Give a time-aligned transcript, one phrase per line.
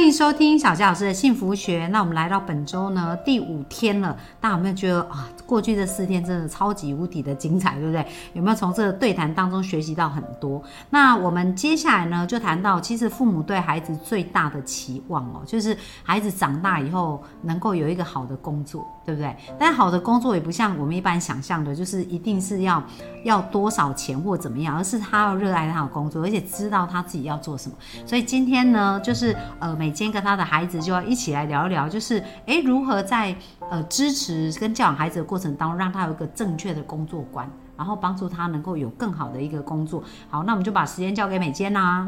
[0.00, 1.86] 欢迎收听小佳老师的幸福学。
[1.88, 8.06] 那我们来到本周呢第五天了，大家有没有觉得啊，过去这四天真的超级无敌的精彩，对不对？
[8.32, 10.62] 有没有从这个对谈当中学习到很多？
[10.88, 19.36] 那我们接下来呢，就谈到其实父母对孩子最大的期望哦，就是孩子长大以后能够有一个好的工作，对不对？
[19.58, 22.80] 但好的工作也不像我们一般想象的，就是一定是要
[23.24, 27.76] 要多少钱或怎么样，而是他要热爱他的工作，而且知道他自己要做什么。
[28.06, 29.80] 所以今天呢，就是呃。
[29.80, 33.34] 美坚跟他的孩子就要一起来聊一聊，就是诶如何在
[33.70, 40.04] 呃支持跟教养孩子的过程当中，让他有一个正确的工作观，然后帮助他能够有更好的一个工作。
[40.28, 42.06] 好，那我们就把时间交给美坚啦。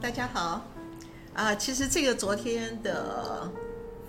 [0.00, 0.60] 大家好，
[1.34, 3.50] 啊，其实这个昨天的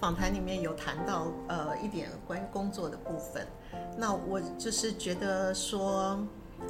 [0.01, 3.47] 访谈里面有谈到呃一点关于工作的部分，
[3.95, 6.19] 那我就是觉得说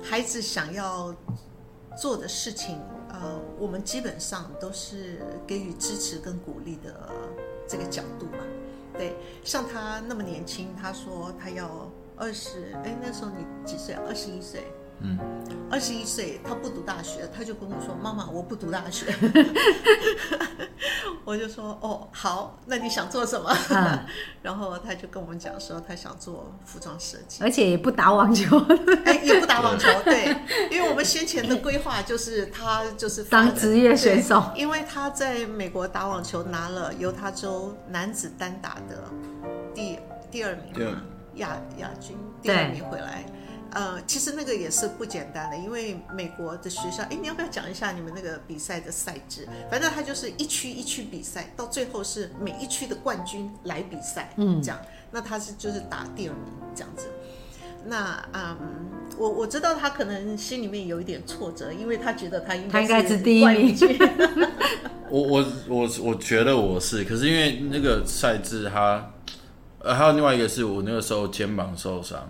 [0.03, 1.15] 孩子想要。
[1.99, 2.79] 做的事情，
[3.09, 7.09] 呃，我们基本上都是给予支持跟鼓励的
[7.67, 8.45] 这个角度嘛。
[8.97, 13.93] 对，像他那么年轻，他说他要二十，哎，那时候你几岁？
[14.07, 14.63] 二十一岁。
[15.01, 15.19] 嗯，
[15.69, 19.13] 二十一岁，他不读大学，他就跟我说：“妈妈，我不读大学。”
[21.23, 23.55] 我就说：“哦，好，那你想做什么？”
[24.41, 28.57] 然后他就跟我们讲说，他想做服装设计，而且也不打网球，
[29.05, 30.35] 哎，也不打网球，对，
[30.71, 39.03] 因为我们先前的规划就是他就是当职业选手，因为他在美国打网球拿了犹他州男子单打的
[39.73, 39.99] 第
[40.31, 41.01] 第二名嘛，
[41.35, 43.23] 亚亚军第二名回来。
[43.71, 49.47] 呃，其实那个也是不简单的，因为美国的学校，哎，你要不要讲一下你们那个比赛的赛制？
[49.69, 54.77] 反正他就是一区一区比赛，到最后是每一区的冠军来比赛，嗯，这样。
[55.11, 56.43] 那他是就是打第二名
[56.75, 57.07] 这样子。
[57.85, 58.57] 那嗯，
[59.17, 63.75] 我我知道他可能心里面有一点挫折，因为他觉得他应该是第一名。
[65.09, 69.11] 我我我我觉得我是，可是因为那个赛制，他
[69.79, 72.29] 呃还有另外一个是我那个时候肩膀受伤。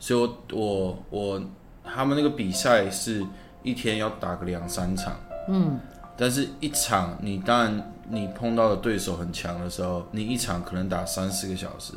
[0.00, 1.42] 所以，我我我
[1.84, 3.24] 他们那个比赛是
[3.62, 5.14] 一天要打个两三场，
[5.48, 5.78] 嗯，
[6.16, 11.92] 但是一场你当然你碰到的对手很强的时候，你一场可能打三四个小时，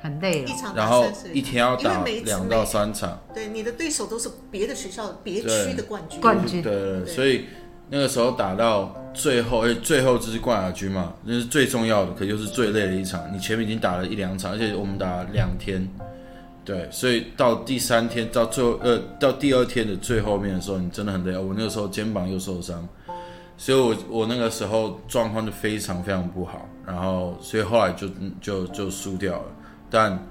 [0.00, 7.44] 很累，一场然后一天要打两到三场，对，你的对手都是别的学校别区的冠军，冠军，对，所以
[7.88, 15.88] 那个时候打到最后，哎，最后就是冠亚军嘛，那是最重要的，可就是最累的一场，你前面已经打了一两场，而且我们打两天。
[16.64, 21.36] 对，所以到第三天到最后呃到第二天的最后面的时候，你真的很累。
[21.36, 22.88] 我那个时候肩膀又受伤，
[23.56, 26.68] 所以我我那个时候状况就非常非常不好。
[26.86, 28.06] 然后所以后来就
[28.40, 29.44] 就就输掉了。
[29.90, 30.24] 但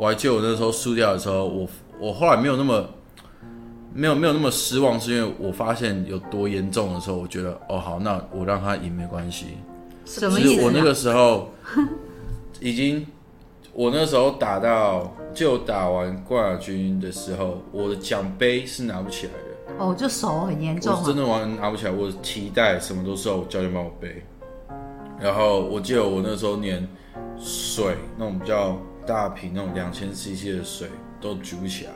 [0.00, 1.68] 我还记得我那时候输掉的时候，我
[2.00, 2.84] 我后来没有那么
[3.94, 9.58] 没有没有那么失望，是因为我发现有多严重的时候，我觉得哦好，那我让他赢没关系。
[10.04, 10.64] 什么意思？
[10.64, 11.52] 我那个时候
[12.58, 13.06] 已经。
[13.74, 19.74] 我那时候打到就打完冠军的时候，我的奖杯是拿不起来的。
[19.78, 21.02] 哦，就手很严重。
[21.02, 24.22] 真的完拿不起来，我的提袋什么都是我教练帮我背。
[25.18, 26.86] 然后我记得我那时候连
[27.38, 30.88] 水那种比较大瓶那种两千 CC 的水
[31.20, 31.92] 都举不起来，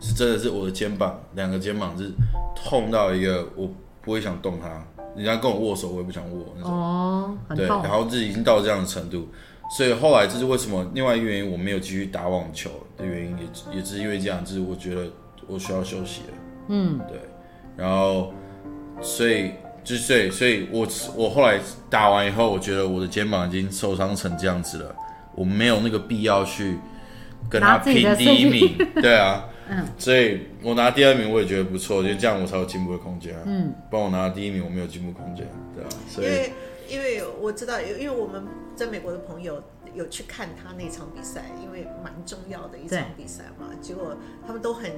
[0.00, 2.10] 是真的是我的肩膀两个肩膀是
[2.56, 3.68] 痛到一个我
[4.02, 6.72] 不会想动它，人家跟我握手我也不想握那种。
[6.72, 9.28] 哦，对，然后这已经到这样的程度。
[9.70, 10.90] 所以后来这是为什么？
[10.94, 15.08] 另外一个原因我没有继续打网球的原因，也也是因为这样，就是我觉得
[15.46, 16.34] 我需要休息了。
[16.68, 17.20] 嗯，对。
[17.76, 18.34] 然后，
[19.00, 19.52] 所以
[19.84, 24.94] 就所以所以我我后来打完以后，我觉得我的肩膀已经受伤成这样子了，
[25.36, 26.76] 我没有那个必要去
[27.48, 28.76] 跟他拼第一名。
[29.00, 29.86] 对啊，嗯。
[29.96, 33.36] 所以我拿第二名我也觉得不错，因为这样我才有进步的空间。
[33.46, 33.72] 嗯。
[33.88, 35.46] 帮我拿第一名，我没有进步空间，
[35.76, 35.88] 对啊。
[36.08, 36.50] 所以。
[36.90, 38.44] 因为我知道，因为我们
[38.74, 39.62] 在美国的朋友
[39.94, 43.68] 有去看他那场比赛，因为蛮重要的一场比赛嘛。
[43.80, 44.16] 结果
[44.46, 44.90] 他们都很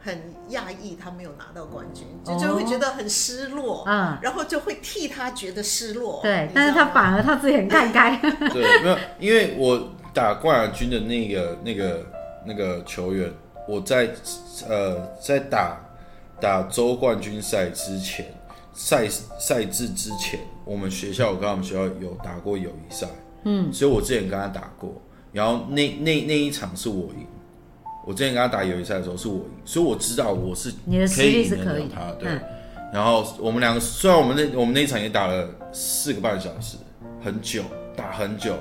[0.00, 6.20] 很讶异，他没有拿到冠军，就就会觉得很失落，嗯，然后就会替他觉得失落。
[6.22, 8.16] 对，但是他反而他自己很看开。
[8.52, 12.06] 对，没有，因为我打冠亚军的那个那个
[12.44, 13.32] 那个球员，
[13.68, 14.10] 我在
[14.68, 15.80] 呃在打
[16.40, 18.26] 打州冠军赛之前。
[18.80, 20.38] 赛赛制之前，
[20.68, 23.08] 我们学校我跟他们学校有打过友谊赛，
[23.44, 25.00] 嗯，所以我之前跟他打过，
[25.32, 27.26] 然后那那那一场是我赢，
[28.06, 32.28] 我之前跟他打友谊赛的时候是我赢，所以我知道我是你的实力是可以他，对，
[32.92, 36.76] 然后我们两个虽然我们那我们那一场也打了四个半小时，
[37.24, 37.62] 很久，
[37.96, 38.54] 打很久，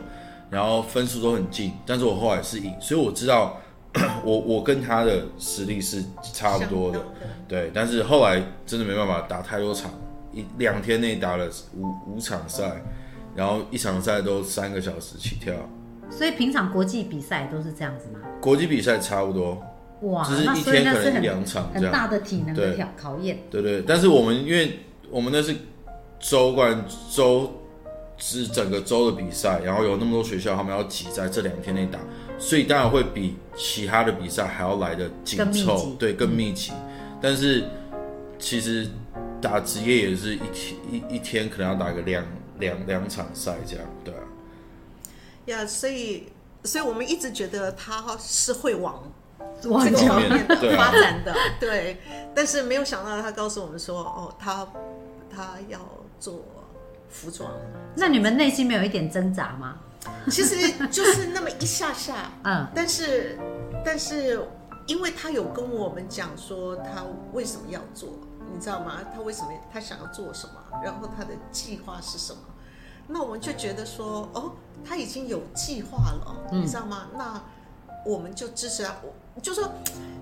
[0.49, 3.57] 然后分数都很近，但是我后来是赢，所以我知道
[4.23, 7.03] 我我跟他的实力是差不多的。
[7.49, 9.91] 对，但是后来真的没办法打太多场，
[10.33, 12.83] 一两天内打了五五场赛，
[13.35, 15.53] 然后一场赛都三个小时起跳，
[16.09, 18.19] 所以平常国际比赛都是这样子吗？
[18.41, 19.63] 国际比赛差不多，
[20.01, 21.83] 哇，只是一那所以天可能一那是很两场这样。
[21.83, 23.39] 很大的体能的挑考考验。
[23.49, 24.79] 对对，但是我们因为
[25.09, 25.55] 我们那是
[26.19, 27.51] 州冠州
[28.17, 31.99] 是整个州的比赛，然后有那么多学校，他们要挤在这两天内打，
[32.37, 36.71] 所以当然会比其他的比赛还要来的紧凑，对，更密集。
[37.21, 37.63] 但是
[38.39, 38.87] 其实
[39.41, 42.25] 打职业也是一天一一天可能要打个两
[42.59, 44.23] 两两场赛这样，对啊，
[45.45, 46.29] 呀所以
[46.63, 49.03] 所以我们一直觉得他是会往
[49.65, 51.97] 哇，这个方面方面的对啊发展的，对。
[52.35, 54.67] 但是没有想到他告诉我们说，哦，他
[55.33, 55.79] 他要
[56.19, 56.43] 做
[57.09, 57.51] 服装，
[57.95, 59.77] 那你们内心没有一点挣扎吗？
[60.29, 63.37] 其实就是那么一下下，嗯，但是
[63.83, 64.39] 但是
[64.85, 67.03] 因为他有跟我们讲说他
[67.33, 68.09] 为什么要做，
[68.53, 68.93] 你知道吗？
[69.13, 70.53] 他为什么他想要做什么，
[70.83, 72.39] 然后他的计划是什么？
[73.07, 74.51] 那我们就觉得说，哦，
[74.83, 77.07] 他已经有计划了，嗯你知道吗？
[77.17, 77.41] 那
[78.05, 78.95] 我们就支持他，
[79.35, 79.69] 我就说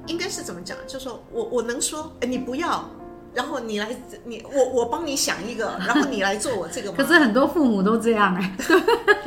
[0.07, 0.77] 应该是怎么讲？
[0.87, 2.85] 就说我我能说，哎，你不要。
[3.33, 3.93] 然后你来，
[4.23, 6.89] 你我我帮你想一个， 然后你来做我这个？
[6.93, 8.55] 可是很多父母都这样哎、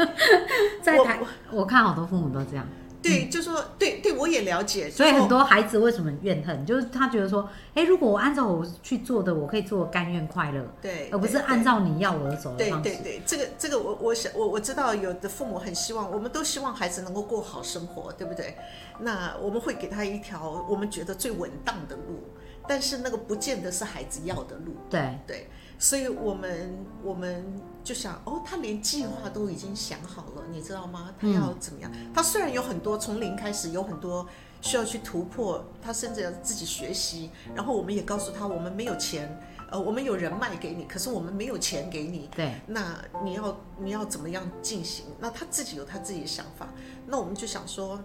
[0.82, 1.20] 在我台
[1.52, 2.66] 我看好多父母都这样，
[3.08, 4.90] 对，就说对对，我也了解。
[4.90, 12.90] 所以很多孩子为什么怨恨，就是他觉得说，哎、如果我按照我去做的，我可以做甘愿快乐，对，而不是按照你要我而走的对方式。
[12.90, 18.56] 对对，这个这个我我想我我知道有的父母很希望，我们都希望孩子能够过好生活，对不对？
[19.00, 22.24] 那我们会给他一条我们觉得最稳当的路，
[22.66, 25.46] 但是那个不见得是孩子要的路，对对。
[25.78, 27.44] 所以我们我们
[27.84, 31.14] 就想，哦，他连计划都已经想好了，你知道吗？
[31.20, 31.90] 他要怎么样？
[32.12, 34.26] 他虽然有很多从零开始，有很多
[34.60, 37.30] 需要去突破，他甚至要自己学习。
[37.54, 39.40] 然后我们也告诉他，我们没有钱，
[39.70, 42.28] 呃，我们有人脉给你，可是我们没有钱给你。
[42.34, 45.06] 对，那你要你要怎么样进行？
[45.20, 46.68] 那他自己有他自己的想法。
[47.06, 48.00] 那我们就想说，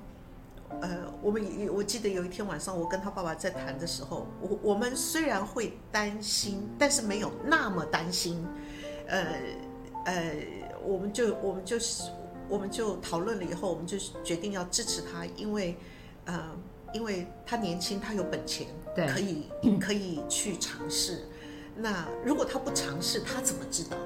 [0.82, 8.46] 呃，我们也我记得有一天晚上，我跟他爸爸在谈的时候，我我们虽然会担心，但是没有那么担心。
[9.08, 9.40] 呃
[10.06, 10.34] 呃，
[10.84, 12.12] 我们就我们就是
[12.50, 15.78] 我们就讨论了以后，我们就决定要支持他，因为
[16.26, 16.52] 呃，
[16.94, 19.50] 因为他年轻，他有本钱，对可以
[19.80, 21.24] 可以去尝试。
[21.76, 23.98] 那如果他不尝试，他怎么知道？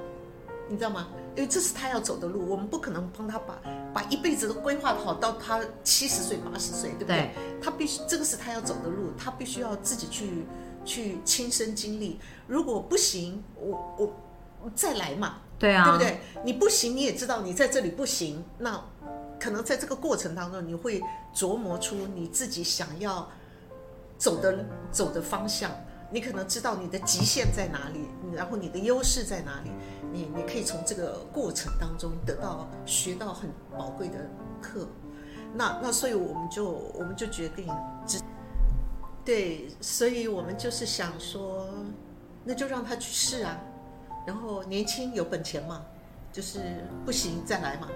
[0.68, 1.08] 你知道吗？
[1.34, 3.60] 因为这是他要走的路，我们不可能帮他把
[3.94, 7.16] 把一辈子都规划好到他七十岁、八十岁，对不对？
[7.16, 7.30] 对
[7.62, 10.46] 他必须这个是他要走的路，他必须要自己去
[10.84, 12.18] 去亲身经历。
[12.46, 14.16] 如果不行，我我
[14.64, 16.20] 我再来嘛，对啊，对不对？
[16.44, 18.82] 你不行，你也知道你在这里不行，那
[19.38, 21.00] 可能在这个过程当中，你会
[21.32, 23.28] 琢磨出你自己想要
[24.16, 25.70] 走的走的方向。
[26.10, 29.70] 你可能知道你的极限在哪里，然后你的优势在哪里，
[30.12, 34.18] 你你可以从这个过程当中得到学到很宝贵的
[34.60, 34.86] 课。
[35.54, 37.66] 那那所以我们就我们就决定
[38.06, 38.20] 只
[39.24, 41.68] 对，所以我们就是想说，
[42.44, 43.58] 那就让他去试啊。
[44.26, 45.82] 然后年轻有本钱嘛，
[46.32, 46.60] 就是
[47.04, 47.88] 不行再来嘛。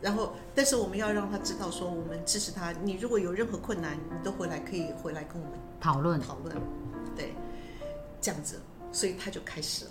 [0.00, 2.72] 然后，但是我们要让他知道说，我们支持他。
[2.72, 6.20] 你如果有任何困难，你都回来可以回来跟我们讨论。
[6.20, 6.54] 讨论，
[7.16, 7.32] 对，
[8.20, 8.60] 这样子，
[8.92, 9.90] 所以他就开始了。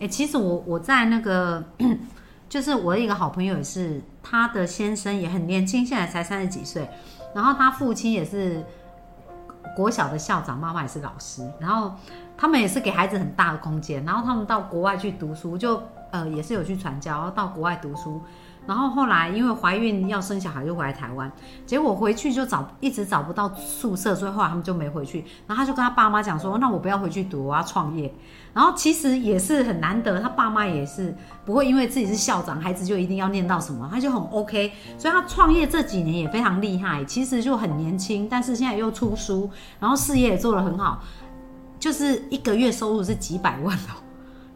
[0.00, 1.64] 哎、其实我我在那个，
[2.48, 6.88] 就是我的一个好朋友也是，他的先生也很年轻，现在才三十几岁，
[7.34, 8.64] 然后他父亲也是
[9.76, 11.92] 国小的校长，妈妈也是老师，然后
[12.36, 18.20] 他们也是给孩子很大的空间，然后他们到国外去读书，就呃也是有去传教，然后到国外读书。
[18.66, 21.30] 然后后来因为怀孕要生小孩，就回来台湾。
[21.66, 25.24] 结果回去就找一直找不到宿舍，所以后来他们就没回去。
[25.46, 28.12] 然后他就跟他爸妈讲说：“那我不要回去读，我要创业。”
[28.54, 31.12] 然后其实也是很难得，他爸妈也是
[31.44, 34.72] 不会因为自己是校长，孩子就一定要念到什么，他就很 OK。
[34.96, 39.50] 所以他创业这几年也非常厉害，其实就很年轻，但是现在又出书，
[39.80, 41.02] 然后事业也做得很好，
[41.80, 43.98] 就是一个月收入是几百万哦。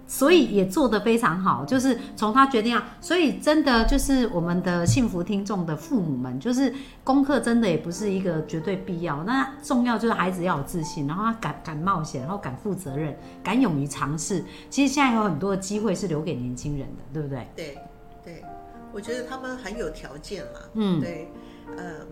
[0.06, 6.72] 所以也做得非常好，就是从他决定啊，所以真的就是我们的幸福听众的父母们，就是
[7.02, 14.44] 功课真的也不是一个绝对必要，那重要就是孩子要有自信，然后他敢敢冒险，然后敢负责任，敢勇于尝试。
[14.70, 17.48] 其实现在有很多的机会是留给年轻人的，对不对？
[17.56, 17.78] 对，
[18.24, 18.44] 对，
[18.92, 20.60] 我觉得他们很有条件啦。
[20.74, 21.32] 嗯对，
[21.76, 22.06] 嗯，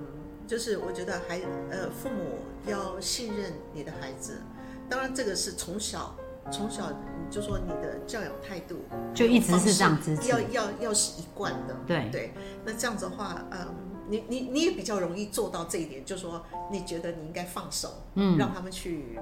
[0.47, 1.39] 就是我觉得还
[1.71, 4.43] 呃父母要信任你的孩子，
[4.89, 6.15] 当然这个是从小
[6.51, 8.85] 从小你就说你的教养态度
[9.15, 12.09] 就一直是这样子，要要要是一贯的，对。
[12.11, 12.35] 对。
[12.65, 13.75] 那这样子的话，嗯，
[14.09, 19.19] 你你你也比较容易做到这一点，就说你觉得你应该放手，嗯，让他们去，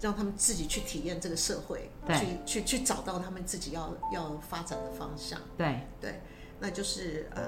[0.00, 2.16] 让他们自己去体验这个社会，对。
[2.16, 5.80] 去去去找到他们自己要要发展的方向，对。
[6.00, 6.20] 对。
[6.60, 7.42] 那就是嗯，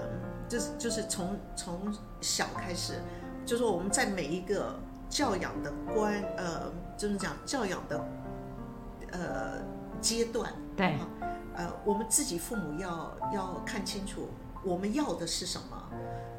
[0.49, 3.01] 就是就是从从小开始，
[3.47, 7.99] 就说我们在每一个教养的观，呃，就是讲教养的
[9.13, 9.63] 呃
[10.01, 11.09] 阶段，对啊，
[11.55, 14.29] 呃，我们自己父母要要看清楚
[14.65, 15.91] 我们要的是什么，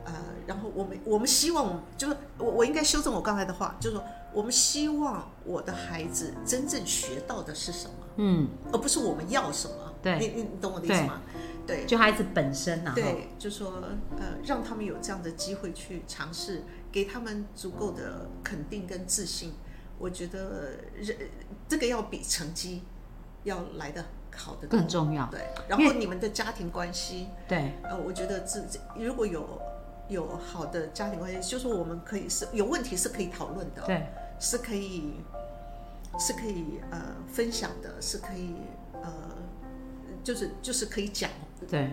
[0.06, 0.14] 呃，
[0.46, 9.94] 然后我们我们希望，就是我我应该修正我刚才的话，就是说我们希望我的孩子真正学到的是什么，嗯，而不是我们要什么。
[10.02, 11.22] 对你你你懂我的意思吗？
[11.66, 13.82] 对，就孩子本身呐、啊，对，就说
[14.18, 19.54] 呃，让他们有这样的机会去尝试，给他们足够的肯定跟自信。
[20.00, 21.18] 我觉得人
[21.68, 22.84] 这个要比成绩
[23.44, 25.26] 要来的好的更重要。
[25.32, 28.64] 对，然后你们的家庭关系，对，呃，我觉得这
[28.96, 29.60] 如果有
[30.08, 34.06] 有好的家庭关系，就是我们可以是有问题是可以讨论的，对，
[34.40, 35.16] 是可以
[36.20, 38.56] 是可以呃分享的，是可以
[39.02, 39.12] 呃
[40.24, 41.30] 就是就是可以讲，
[41.68, 41.90] 对，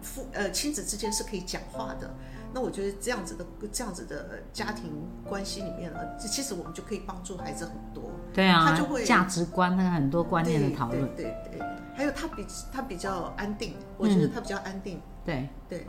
[0.00, 2.12] 父呃亲子之间是可以讲话的。
[2.54, 4.92] 那我觉得这样子的这样子的家庭
[5.24, 8.10] 关系里面呢，其实我们就可以帮助孩子很多。
[8.32, 11.00] 对啊，他就会价值观那很多观念的讨论。
[11.16, 15.00] 对对对，还有他比他比较安定，我觉得他比较安定。
[15.24, 15.86] 对对。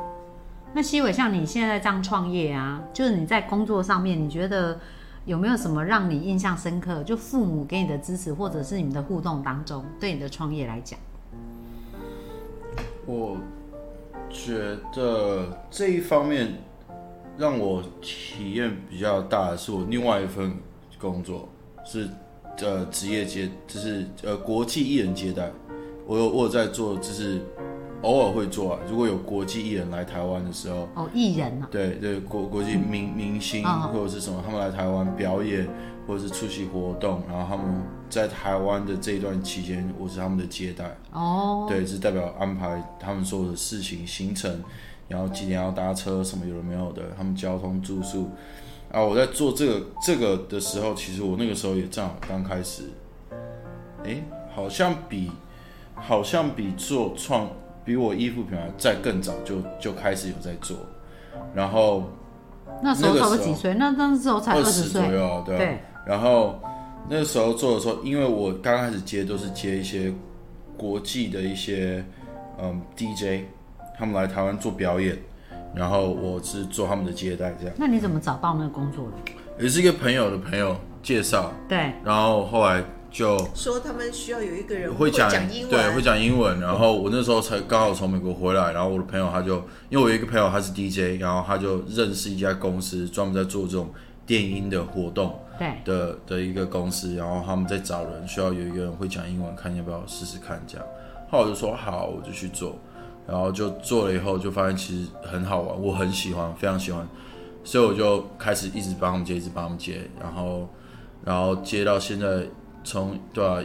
[0.74, 4.80] 那西伟，像你现在这样创业啊，就是你在工作上面，你觉得
[5.26, 7.04] 有没有什么让你印象深刻？
[7.04, 11.00] 就父母给你的支持，或者是你们的互动当中，对你的创业来讲，
[13.06, 13.38] 我
[14.34, 14.58] 觉
[14.94, 16.54] 得这一方面
[17.38, 20.52] 让我体验比较大的是我另外一份
[21.00, 21.48] 工作
[21.86, 22.10] 是
[22.62, 25.52] 呃职业接，就是呃国际艺人接待，
[26.08, 27.40] 我有我有在做，就是
[28.02, 28.80] 偶尔会做啊。
[28.90, 35.68] 如果有国际艺人来台湾的时候，哦，艺人啊，对对，国国际明明星哦或者是什么，他们来台湾表演
[36.08, 40.98] 或者是出席活动，然后他们在台湾的这一段期间，我是他们的接待。
[41.12, 44.64] 哦，对，是代表安排他们所有的事情行程，
[45.08, 48.30] 然后几点要搭车，什么有的没有的，他们交通住宿。
[48.92, 52.84] 啊，我在做这个这个的时候，其实我那个时候也正好刚开始，
[54.04, 55.32] 诶，好像比
[55.96, 57.50] 好像比做创
[57.84, 60.78] 比我衣服品牌在更早就就开始有在做，
[61.56, 62.04] 然后
[62.84, 63.74] 那时候那个时候差不多几岁？
[63.76, 65.02] 那那时候才二十岁？
[65.02, 65.58] 左，右啊，对啊。
[65.58, 66.60] 对，然后
[67.10, 70.14] 那个时候做的时候，因为我刚开始接都是接一些
[70.78, 72.04] 国际的一些
[72.62, 73.46] 嗯 DJ，
[73.98, 75.18] 他们来台湾做表演，
[75.76, 79.64] 然后我是做他们的接待，这样那你怎么找到那个工作的？
[79.64, 86.60] 也是一个朋友的朋友介绍，对，然后后来就说他们需要有一个人会讲英文，对，会讲英文。
[86.60, 89.58] 然后我那时候才刚好从美国回来，然后我的朋友他就，
[89.90, 93.90] 因为我有一个朋友他是 DJ，然后他就认识一家公司，专门在做这种
[94.26, 95.40] 电音的活动。
[95.64, 100.86] 对，的的一个公司，然后他们在找人，需要有一个人会讲英文，看要不要试试看这样。
[101.30, 102.76] 后我就说好，我就去做，
[103.28, 107.08] 然后就做了以后，就发现其实很好玩，我很喜欢，非常喜欢，
[107.64, 110.70] 所以我就开始一直帮他们接，一直帮他们接，然后
[111.24, 112.44] 然后接到现在，
[112.84, 113.60] 从对啊，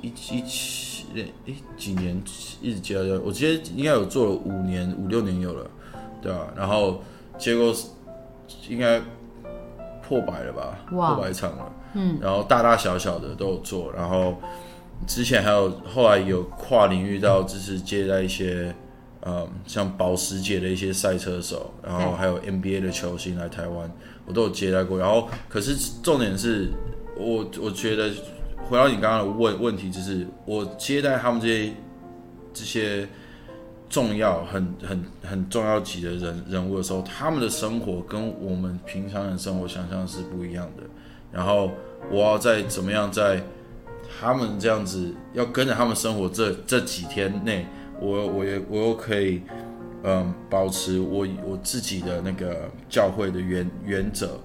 [0.00, 1.32] 一一七诶
[1.76, 2.20] 几年
[2.60, 5.70] 一直接到，我接应该有做了五年五六年有了，
[6.20, 7.02] 对啊，然后
[7.38, 7.72] 结果
[8.68, 9.00] 应该
[10.20, 14.36] 破百了吧，哇破百场了，嗯，然后大大小小的都有做，然后
[15.06, 18.74] 之前还有后来有跨领域到就是接待一些。
[19.24, 23.88] 嗯，像保时捷的一些赛车手，然后还有 NBA 的球星来台湾，
[24.26, 24.98] 我都有接待过。
[24.98, 26.72] 然后，可是重点是
[27.16, 28.10] 我我觉得
[28.68, 31.72] 回到你刚刚的问问题，就是我接待他们这些
[32.52, 33.08] 这些
[33.92, 40.82] 重要、很很很重要级的人人物的时候，他们的生活跟我们平常人生活想象是不一样的。
[41.30, 41.70] 然后
[42.10, 43.42] 我要在怎么样在
[44.18, 47.66] 他们这样子要跟着他们生活这这几天内，
[48.00, 49.42] 我我也我又可以
[50.04, 54.40] 嗯保持我我自己的那个教会的原原则，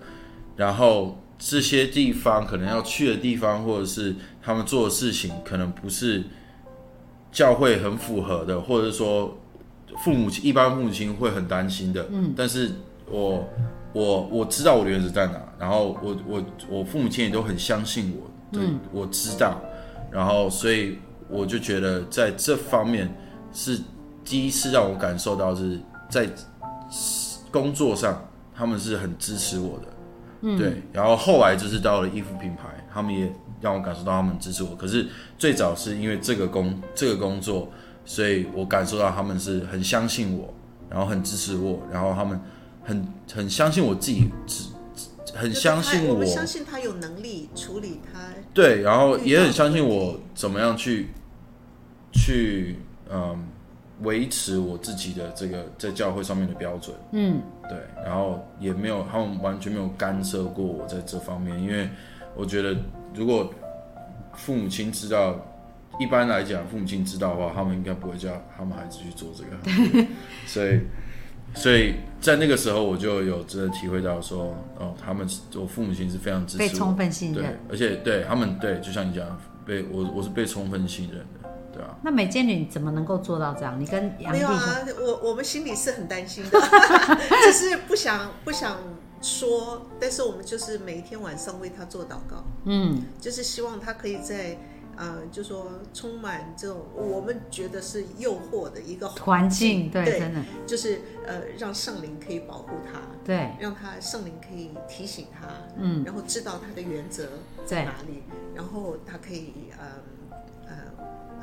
[0.57, 6.23] 然后这些地方可能要去的地方，或者是他们做的事情，可能不是
[7.31, 9.37] 教会很符合的，或者说
[10.03, 12.05] 父母亲一般父母亲会很担心的。
[12.09, 12.71] 嗯，但是
[13.09, 13.47] 我
[13.93, 19.59] 我我知道我的原则在哪，然后我我我父母亲也都很相信我，对，我知道，
[20.11, 20.97] 然后所以
[21.29, 23.13] 我就觉得在这方面
[23.53, 23.79] 是
[24.23, 25.79] 第一次让我感受到是
[26.09, 26.29] 在
[27.51, 29.85] 工作上他们是很支持我的。
[30.41, 30.83] 嗯，对。
[30.93, 34.75] 然后后来就是到了衣服品牌，他们也让我感受到他们支持我。
[34.75, 37.71] 可是最早是因为这个工这个工作，
[38.05, 40.53] 所以我感受到他们是很相信我，
[40.89, 42.39] 然后很支持我，然后他们
[42.83, 44.29] 很很相信我自己，
[45.33, 48.19] 很相信我，我相信他有能力处理他。
[48.53, 51.09] 对，然后也很相信我怎么样去
[52.13, 52.77] 去
[53.09, 53.47] 嗯。
[54.03, 61.89] 维持我自己的这个在教会上面的标准，嗯，对，然后也没有他们完全没有干涉过我在这方面，因为
[62.35, 62.75] 我觉得
[63.13, 63.53] 如果
[64.33, 65.35] 父母亲知道，
[65.99, 70.05] 一般来讲父母亲知道的话，他们应该不会叫他们孩子去做这个，
[70.45, 70.81] 所以
[71.55, 79.25] 所以在那个时候我就有真的体会到说，哦，他们我父母亲是非常支持，被充分信任，对，而且对他们对，就像你讲，
[79.65, 81.49] 被我我是被充分信任的。
[81.73, 83.79] 对啊那美健女怎么能够做到这样？
[83.79, 86.59] 你跟杨没有啊，我我们心里是很担心的，
[87.45, 88.77] 只是不想不想
[89.21, 94.57] 说，但是我们就是每一天晚上为他做祷告，嗯，就是希望他可以在
[94.95, 100.41] 呃，就说充满这种我们觉得是诱惑的一个环境，对，真的。
[100.65, 105.47] 就是呃，让圣灵可以保护他，对，让他圣灵可以提醒他，
[105.77, 107.27] 嗯，然后知道他的原则
[107.65, 108.23] 在哪里，
[108.55, 109.85] 然后他可以呃。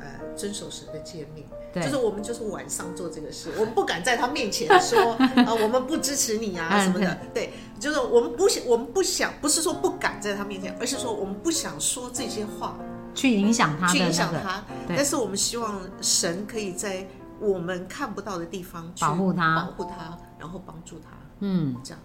[0.05, 1.43] 呃，遵守神的诫命，
[1.73, 7.17] 就是我们就是晚上做这个事，我们不敢在他面前说 啊，我们不支持你啊什么的。
[7.33, 12.77] 对，就是我们不想，我们不想，不是说不敢在他面前，而是说我们不想说这些话
[13.15, 14.63] 去影响他，去影响他。
[14.87, 17.07] 但是我们希望神可以在
[17.39, 21.09] 我们看不到的地方保护他，保护他，然后帮助他。
[21.39, 21.99] 嗯，这样。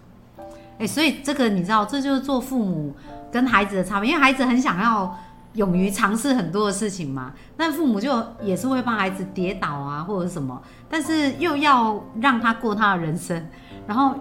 [0.79, 2.95] 哎，所以这个你知道，这就是做父母
[3.31, 5.15] 跟孩子的差别，因为孩子很想要。
[5.53, 13.45] 勇于尝试很多的事情嘛，那父母就也是会帮孩子跌倒啊，或者什么，但是又要让他过他的人生，
[13.85, 14.15] 然后，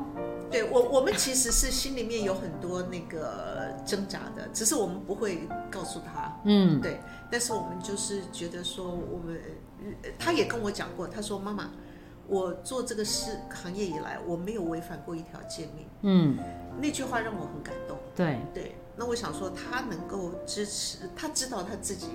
[0.50, 9.40] 对我我们其实是心里面有很多那个挣扎的，只是我们不会告诉他，嗯，对，但是我们就是觉得说，我们
[10.18, 11.70] 他也跟我讲过，他说妈妈，
[12.26, 16.36] 我做这个事行业以来，我没有违反过一条诫命，嗯，
[16.80, 18.40] 那句话让我很感动，对。
[18.52, 18.70] 对。
[19.00, 22.08] 那我想说，他能够支持，他知道他自己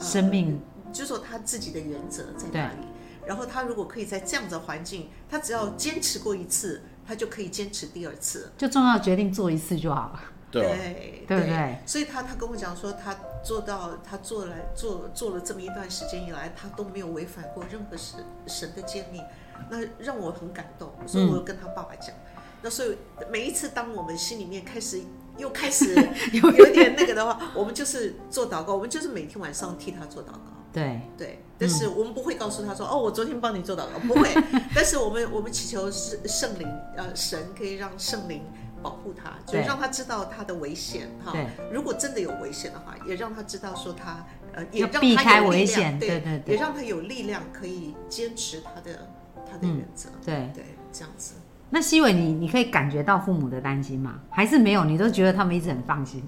[0.00, 0.58] 生命，
[0.90, 2.86] 就说他自己的原则在哪里。
[3.26, 8.50] 然后他如果可以在这样的环境，他只要坚持过一次，他就可以坚持第二次。
[8.56, 10.20] 就重要决定做一次就好了。
[10.50, 11.78] 对对对。
[11.84, 19.22] 所以他他跟我讲说，他做到他做了做做了这么一段时间以来，他都没有违反过任何神神的诫命，
[19.68, 20.90] 那让我很感动。
[21.06, 22.16] 所以我跟他爸爸讲，
[22.62, 22.96] 那所以
[23.30, 25.02] 每一次当我们心里面开始。
[25.38, 25.94] 又开始
[26.32, 30.40] 有有点那个的话，我们就是做祷告，我们就是每天晚上替他做祷告。
[30.72, 34.28] 对对，但是我们不会告诉他说：“哦，我昨天帮你做祷告。”不会。
[34.74, 38.42] 但是我们我们祈求圣圣灵，呃，神可以让圣灵
[38.82, 41.32] 保护他，就让他知道他的危险哈。
[41.72, 49.08] 如果真的有危险的话，也让他知道说他呃，也让他有危险，对对对，也让他有力量可以坚持他的
[49.50, 50.10] 他的原则。
[50.26, 51.36] 对对，这样子。
[51.68, 54.20] 那西伟，你你可以感觉到父母的担心吗？
[54.30, 54.84] 还是没有？
[54.84, 56.22] 你都觉得他们一直很放心？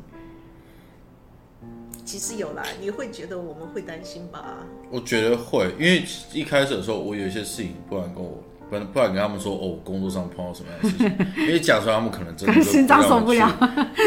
[2.05, 4.57] 其实有啦，你会觉得我们会担心吧？
[4.91, 13.49] 我觉得会，因为一开始的时候，我有一些事情不敢跟我，不然不敢跟他们说哦，工作上碰到什么样的事情，因为讲出来他们可能真的心脏受不了。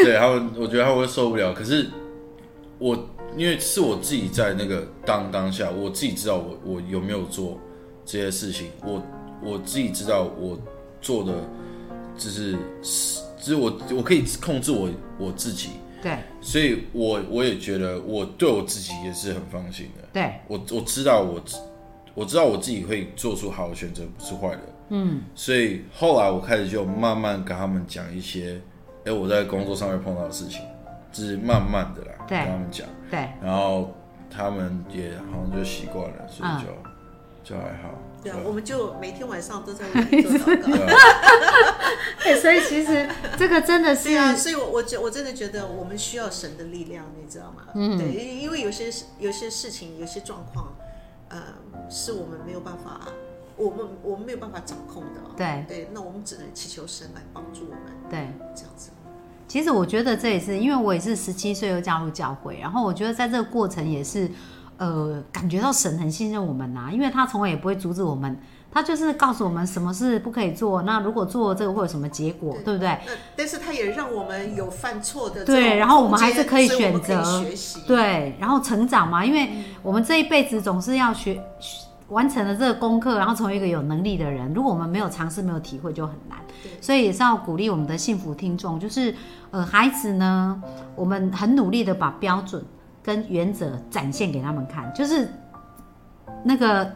[0.03, 1.53] 对他们，我觉得他们会受不了。
[1.53, 1.89] 可是
[2.77, 7.57] 我，因为是我自己在那个当当下，我自己知道我我有没有做
[8.03, 9.01] 这些事情，我
[9.41, 10.59] 我自己知道我。
[11.01, 11.33] 做的
[12.15, 12.53] 就是，
[13.37, 20.07] 就是我我可以控制我我自己，对，所以我我也觉得我对我自己也是很放心的。
[20.13, 21.41] 对，我我知道我
[22.13, 24.61] 我知道我自己会做出好的选择，不是坏的。
[24.89, 28.61] 嗯，所以后来我开始就慢慢跟他们讲一些，
[29.05, 30.61] 哎，我在工作上面碰到的事情，
[31.11, 32.87] 就是慢慢的啦，跟他们讲。
[33.09, 33.95] 对，然后
[34.29, 37.89] 他们也好像就习惯了，所以就就还好。
[38.23, 40.67] 对啊，我们就每天晚上都在为你 做祷告。
[42.23, 47.63] 对，所以其实这个真的是，对啊，所以我我觉我真的觉得我们需要神的力量，你知道吗？
[47.73, 50.71] 嗯，对，因为有些事有些事情、有些状况，
[51.29, 51.41] 呃，
[51.89, 53.07] 是我们没有办法，
[53.57, 55.21] 我们我们没有办法掌控的。
[55.35, 57.91] 对对，那我们只能祈求神来帮助我们。
[58.09, 58.91] 对，这样子。
[59.47, 64.29] 其实我觉得这也是因为我也是十七岁又加入教会，然后我觉得在这个过程也是。
[64.81, 68.35] 呃，感觉到神很信任我们呐，因为他从来也不会阻止我们，
[68.71, 70.81] 他就是告诉我们什么事不可以做。
[70.81, 72.97] 那如果做这个会有什么结果，对不对？
[73.35, 79.51] 但是他也让我们有犯错的对，然后我们还是可以选择学习，对，然后成长嘛，因为
[79.83, 81.39] 我们这一辈子总是要学，
[82.09, 84.51] 完成了这个功课，然后成为一个有能力的人。
[84.51, 86.39] 如果我们没有尝试、没有体会，就很难。
[86.81, 89.13] 所以也是要鼓励我们的幸福听众，就是
[89.51, 90.59] 呃，孩子呢，
[90.95, 92.65] 我们很努力的把标准
[93.03, 95.27] 跟原则展现给他们看，就是
[96.43, 96.91] 那个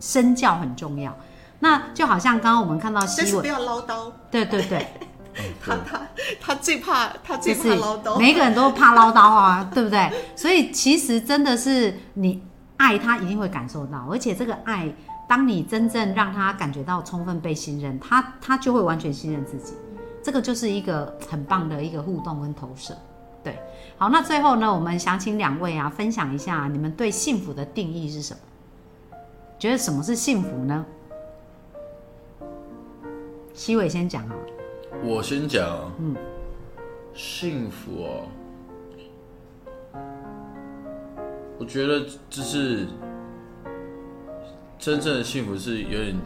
[0.00, 1.16] 身教很重要。
[1.60, 4.86] 那就好像刚刚我们看到但是不，要唠叨，对对对，
[5.60, 6.00] 他他
[6.40, 10.08] 他最怕他最怕唠叨，每一个人都怕唠叨啊， 对不对？
[10.36, 12.40] 所以其实真的是你
[12.76, 14.88] 爱他一定会感受到，而且这个爱，
[15.28, 19.74] 当你真正让他感觉到充分被信任，他他就会完全信任自己。
[20.22, 22.96] 这个就是一个很棒的一个互动跟投射。
[23.98, 28.40] 对，好，那最后呢，我们想请两位啊分享一下你们对幸福的定义是什么？
[29.58, 30.86] 觉得什么是幸福呢？
[33.52, 34.36] 西伟先讲啊，
[35.02, 36.14] 我先讲，嗯，
[37.12, 38.28] 幸福哦，
[41.58, 42.86] 我觉得就是
[44.78, 46.16] 真正的幸福是有点，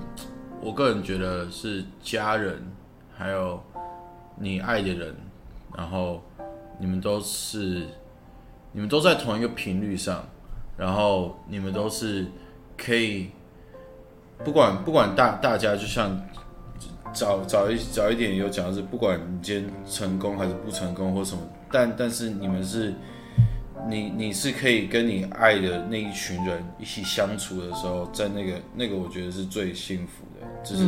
[0.60, 2.70] 我个人觉得是家人，
[3.16, 3.58] 还有
[4.36, 5.16] 你爱的人，
[5.74, 6.22] 然后
[6.78, 7.86] 你们都是
[8.72, 10.24] 你们都在同一个频率上，
[10.76, 12.26] 然后你们都是
[12.76, 13.30] 可以，
[14.44, 16.20] 不管不管大大家就像
[17.12, 22.94] 早早一早一点有讲的是，不管你今天成功还是不成功或什么，但但是你们是，
[23.88, 30.86] 你你是可以跟你爱的那一群人一起相处的时候，在那个那个我觉得是最幸福的，就是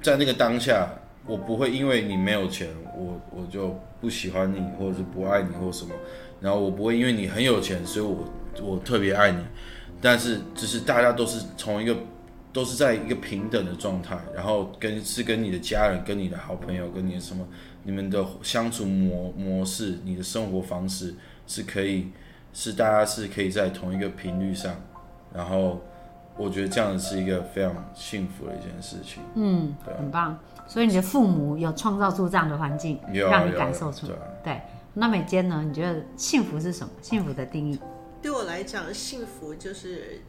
[0.00, 0.88] 在那个当下，
[1.26, 5.94] 我不会因为你没有钱，我我就不喜欢你，或者是不爱你或什么，
[6.40, 8.24] 然后我不会因为你很有钱，所以我
[8.62, 9.38] 我特别爱你，
[10.00, 11.94] 但是就是大家都是从一个
[12.52, 17.46] 都是在一个平等的状态，然后跟是跟你的家人、跟你的好朋友、跟你的什么，
[17.84, 21.14] 你们的相处模模式、你的生活方式
[21.46, 22.08] 是可以
[22.52, 24.74] 是大家是可以在同一个频率上，
[25.32, 25.80] 然后
[26.40, 29.22] 我觉得这样是一个非常幸福的一件事情。
[29.34, 30.38] 嗯，对啊很棒。
[30.66, 34.60] 所以你的父母有创造出这样的环境，让你感受出对啊对。
[34.94, 35.62] 那美坚呢？
[35.64, 36.92] 你觉得幸福是什么？
[37.02, 37.78] 幸福的定义？
[38.22, 40.20] 对我来讲，幸福就是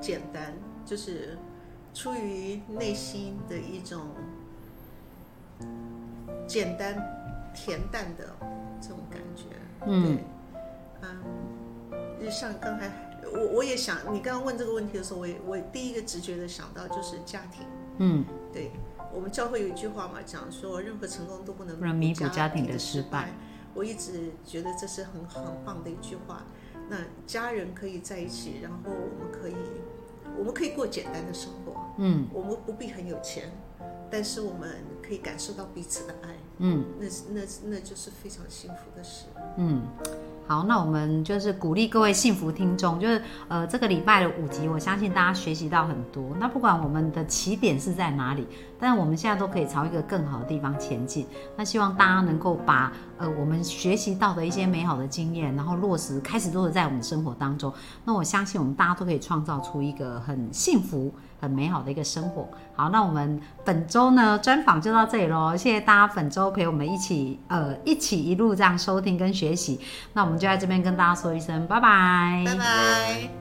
[0.00, 0.52] 简单，
[0.84, 1.38] 就是
[1.94, 4.00] 出于内心的一种
[6.46, 6.94] 简单
[7.54, 8.24] 恬淡的
[8.80, 9.44] 这种感觉。
[9.86, 10.18] 嗯，
[11.02, 11.08] 嗯，
[12.22, 12.90] 就像刚才
[13.32, 17.66] 我我也想，你刚刚问这个问题的时候，我也我第一个直觉的想到就是家庭。
[17.98, 18.70] 嗯，对
[19.12, 23.32] 我们教会有一句话嘛，讲说任何成功都不能弥补家庭的的失败败。
[23.74, 26.44] 我一直觉得这是很很棒的一句话。
[26.88, 29.54] 那家人可以在一起，然后我们可以
[30.36, 33.52] 我们可以过简单的生活，嗯我们不必很有钱，
[34.10, 39.26] 但是我们可以感受到彼此的爱，嗯那是那那就是非常幸福的事。
[39.56, 39.82] 嗯。
[40.50, 46.36] 好，那我们就是鼓励各位幸福听众，就是呃这个礼拜的五集，我相信大家学习到很多。
[46.40, 48.44] 那不管我们的起点是在哪里，
[48.80, 51.26] 但我们现在都可以朝一个更好的地方前进。
[51.56, 57.72] 那希望大家能够把呃我们学习到的一些美好的经验，然后落实，开始落实在我们生活当中。
[58.04, 62.48] 那我相信我们大家都可以创造出一个很幸福、很美好的一个生活。
[62.74, 69.78] 好，那我们本周呢专访就到这里喽，谢谢大家本周陪我们一起呃一起一路这样收听跟学习。
[70.14, 73.39] 那我们就在这边跟大家说一声拜拜，拜拜。